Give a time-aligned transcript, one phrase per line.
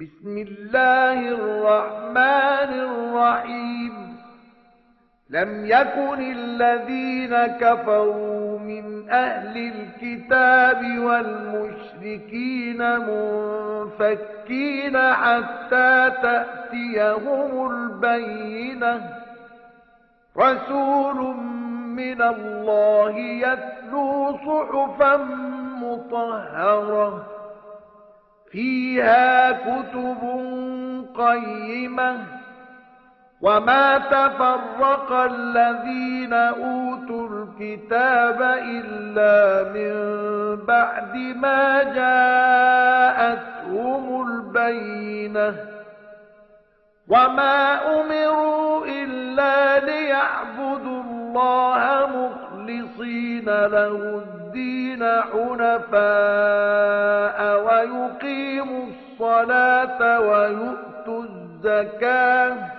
[0.00, 4.16] بسم الله الرحمن الرحيم.
[5.30, 19.10] لم يكن الذين كفروا من أهل الكتاب والمشركين منفكين حتى تأتيهم البينة.
[20.38, 21.36] رسول
[21.86, 25.16] من الله يتلو صحفا
[25.82, 27.33] مطهرة.
[28.54, 30.18] فيها كتب
[31.16, 32.16] قيمة
[33.40, 39.94] وما تفرق الذين أوتوا الكتاب إلا من
[40.66, 41.82] بعد ما
[43.24, 45.54] جاءتهم البينة
[47.08, 52.03] وما أمروا إلا ليعبدوا الله
[52.63, 55.99] مخلصين له الدين حنفاء
[57.65, 62.71] ويقيموا الصلاة ويؤتوا الزكاة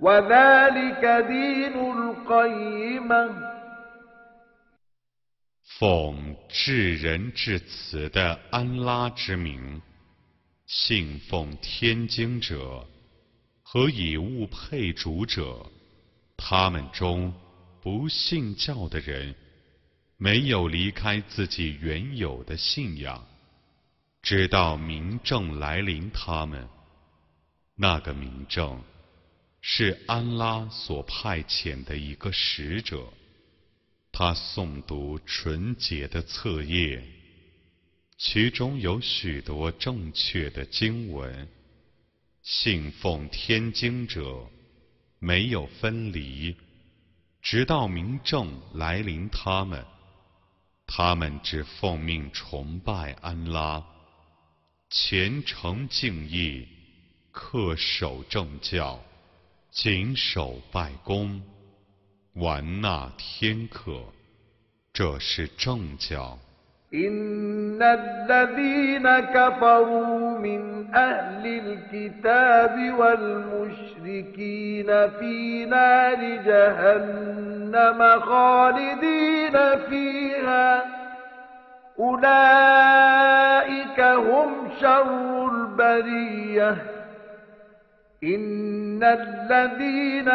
[0.00, 3.50] وذلك دين القيمة
[5.78, 9.80] 奉至仁至慈的安拉之名，
[10.66, 12.84] 信奉天经者
[13.62, 15.64] 和以物配主者，
[16.36, 17.32] 他们中
[17.85, 19.35] 不信教的人，
[20.17, 23.23] 没有离开自己原有的信仰，
[24.23, 26.67] 直到明证来临他们。
[27.75, 28.81] 那个明证，
[29.61, 33.07] 是安拉所派遣的一个使者。
[34.11, 37.03] 他诵读纯洁的册页，
[38.17, 41.47] 其中有许多正确的经文。
[42.41, 44.49] 信奉天经者
[45.19, 46.55] 没有分离，
[47.45, 49.85] 直到明正来临他们。
[50.87, 53.85] 他们只奉命崇拜安拉，
[54.89, 56.67] 虔诚敬意，
[57.31, 58.99] 恪守正教，
[59.69, 61.39] 谨守拜功。
[62.33, 64.03] 完纳天课，
[64.91, 66.39] 这是正教。
[66.93, 74.87] إن الذين كفروا من أهل الكتاب والمشركين
[75.19, 76.15] في نار
[76.45, 79.57] جهنم خالدين
[79.89, 80.85] فيها
[81.99, 86.75] أولئك هم شر البريه
[88.23, 90.29] إن الذين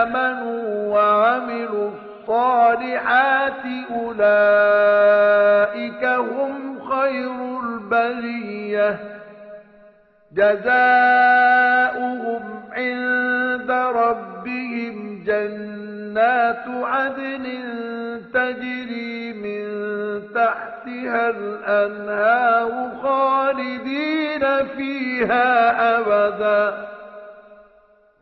[0.00, 5.05] آمنوا وعملوا الصالحات أولئك
[6.04, 8.98] هم خير البرية.
[10.32, 10.82] جزاؤهم
[12.72, 17.44] عند ربهم جنات عدن
[18.34, 19.66] تجري من
[20.34, 26.86] تحتها الأنهار خالدين فيها أبداً.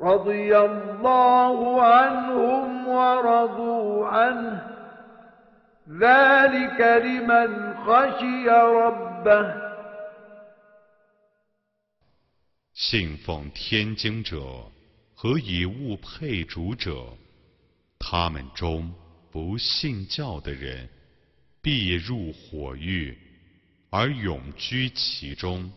[0.01, 4.74] رضي الله عنهم ورضوا عنه.
[5.90, 9.70] ذلك لمن خشي ربه
[12.74, 14.72] 信奉天经者
[15.14, 17.18] 和以物配主者，
[17.98, 18.94] 他们中
[19.32, 20.88] 不信教的人
[21.62, 23.18] 必入火狱，
[23.90, 25.72] 而永居其中。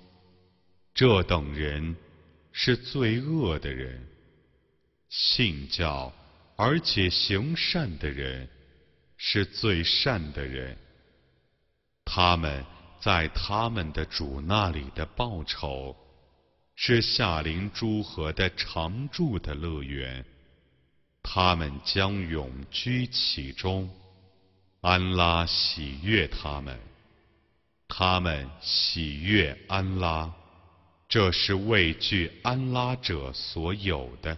[0.95, 1.97] 这等人。
[2.55, 4.07] 是最恶的人，
[5.09, 6.13] 信教
[6.55, 8.47] 而且行善的人
[9.18, 10.78] 是最善的人。
[12.06, 12.64] 他们
[13.02, 15.96] 在他们的主那里的报酬
[16.76, 20.24] 是夏林诸河的常住的乐园，
[21.22, 23.90] 他们将永居其中。
[24.82, 26.80] 安拉喜悦他们，
[27.88, 30.32] 他们喜悦安拉。
[31.10, 34.38] 这是畏惧安拉者所有的。